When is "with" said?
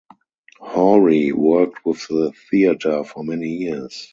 1.85-2.07